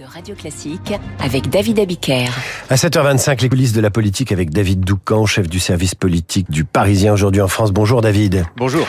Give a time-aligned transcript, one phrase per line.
[0.00, 2.28] de Radio Classique avec David Abiker.
[2.70, 6.64] À 7h25, les coulisses de la politique avec David Doucan, chef du service politique du
[6.64, 7.70] Parisien aujourd'hui en France.
[7.70, 8.46] Bonjour David.
[8.56, 8.86] Bonjour.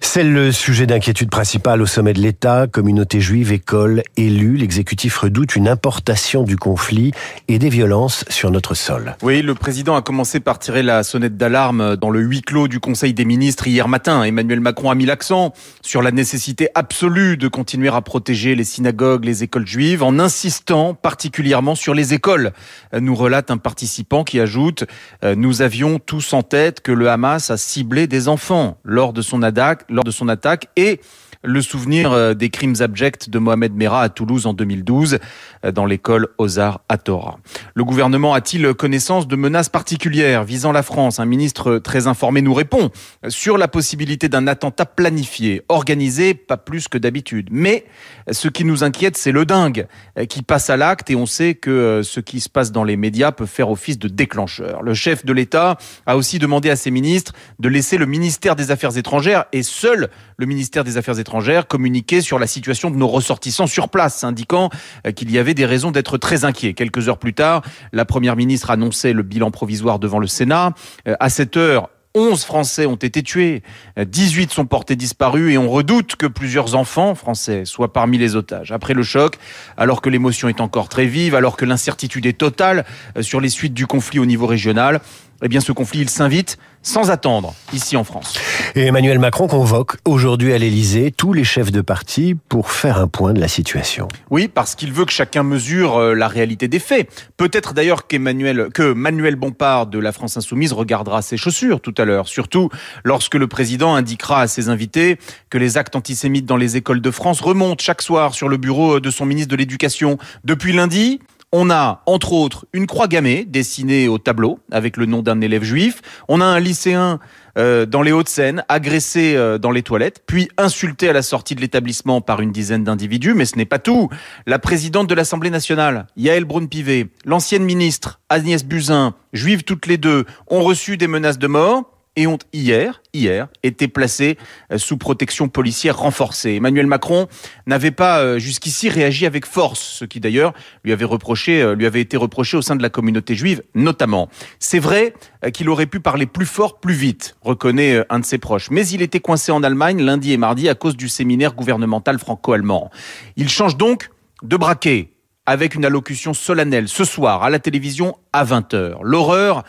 [0.00, 2.66] C'est le sujet d'inquiétude principal au sommet de l'État.
[2.68, 4.56] Communauté juive, école, élus.
[4.56, 7.12] L'exécutif redoute une importation du conflit
[7.48, 9.16] et des violences sur notre sol.
[9.22, 12.78] Oui, le président a commencé par tirer la sonnette d'alarme dans le huis clos du
[12.78, 14.22] Conseil des ministres hier matin.
[14.22, 19.24] Emmanuel Macron a mis l'accent sur la nécessité absolue de continuer à protéger les synagogues,
[19.24, 20.51] les écoles juives en insistant
[20.94, 22.52] particulièrement sur les écoles,
[22.92, 24.84] nous relate un participant qui ajoute
[25.24, 29.22] euh, Nous avions tous en tête que le Hamas a ciblé des enfants lors de
[29.22, 29.40] son
[29.88, 31.00] lors de son attaque et
[31.42, 35.18] le souvenir euh, des crimes abjects de Mohamed Merah à Toulouse en 2012
[35.64, 37.38] euh, dans l'école Ozar à Torah.
[37.74, 41.18] Le gouvernement a-t-il connaissance de menaces particulières visant la France?
[41.18, 42.90] Un ministre très informé nous répond
[43.28, 47.48] sur la possibilité d'un attentat planifié, organisé, pas plus que d'habitude.
[47.50, 47.84] Mais
[48.30, 49.86] ce qui nous inquiète, c'est le dingue
[50.18, 52.96] euh, qui passe à l'acte et on sait que ce qui se passe dans les
[52.96, 54.82] médias peut faire office de déclencheur.
[54.82, 58.70] Le chef de l'État a aussi demandé à ses ministres de laisser le ministère des
[58.70, 62.96] Affaires étrangères et seul le ministère des Affaires étrangères étrangère communiqué sur la situation de
[62.96, 64.68] nos ressortissants sur place, indiquant
[65.06, 66.74] euh, qu'il y avait des raisons d'être très inquiets.
[66.74, 67.62] Quelques heures plus tard,
[67.94, 70.74] la première ministre annonçait le bilan provisoire devant le Sénat.
[71.08, 73.62] Euh, à cette heure, 11 Français ont été tués,
[73.96, 78.36] 18 euh, sont portés disparus et on redoute que plusieurs enfants français soient parmi les
[78.36, 78.70] otages.
[78.70, 79.38] Après le choc,
[79.78, 82.84] alors que l'émotion est encore très vive, alors que l'incertitude est totale
[83.22, 85.00] sur les suites du conflit au niveau régional,
[85.42, 88.34] eh bien ce conflit, il s'invite sans attendre ici en France.
[88.74, 93.06] Et Emmanuel Macron convoque aujourd'hui à l'Élysée tous les chefs de parti pour faire un
[93.06, 94.08] point de la situation.
[94.30, 97.30] Oui, parce qu'il veut que chacun mesure euh, la réalité des faits.
[97.36, 102.04] Peut-être d'ailleurs qu'Emmanuel, que Manuel Bompard de la France Insoumise regardera ses chaussures tout à
[102.04, 102.68] l'heure, surtout
[103.04, 105.18] lorsque le président indiquera à ses invités
[105.50, 108.98] que les actes antisémites dans les écoles de France remontent chaque soir sur le bureau
[108.98, 110.18] de son ministre de l'Éducation.
[110.44, 111.20] Depuis lundi,
[111.52, 115.62] on a, entre autres, une croix gammée dessinée au tableau avec le nom d'un élève
[115.62, 116.00] juif.
[116.28, 117.20] On a un lycéen
[117.58, 121.60] euh, dans les Hauts-de-Seine agressé euh, dans les toilettes, puis insulté à la sortie de
[121.60, 123.34] l'établissement par une dizaine d'individus.
[123.34, 124.08] Mais ce n'est pas tout.
[124.46, 130.24] La présidente de l'Assemblée nationale, Yael Braun-Pivet, l'ancienne ministre Agnès Buzyn, juive toutes les deux,
[130.48, 131.84] ont reçu des menaces de mort
[132.16, 134.36] et ont hier, hier, été placés
[134.70, 136.52] euh, sous protection policière renforcée.
[136.52, 137.26] Emmanuel Macron
[137.66, 140.52] n'avait pas euh, jusqu'ici réagi avec force, ce qui d'ailleurs
[140.84, 144.28] lui avait euh, lui avait été reproché au sein de la communauté juive, notamment.
[144.58, 145.14] C'est vrai
[145.54, 149.00] qu'il aurait pu parler plus fort, plus vite, reconnaît un de ses proches, mais il
[149.02, 152.90] était coincé en Allemagne lundi et mardi à cause du séminaire gouvernemental franco-allemand.
[153.36, 154.10] Il change donc
[154.42, 155.12] de braquet
[155.46, 158.98] avec une allocution solennelle ce soir à la télévision à 20h.
[159.02, 159.64] L'horreur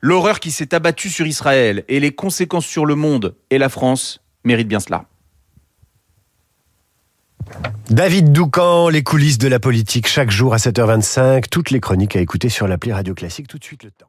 [0.00, 4.20] L'horreur qui s'est abattue sur Israël et les conséquences sur le monde et la France
[4.44, 5.06] méritent bien cela.
[7.90, 12.20] David Doucan, les coulisses de la politique chaque jour à 7h25, toutes les chroniques à
[12.20, 14.07] écouter sur l'appli Radio Classique tout de suite le temps.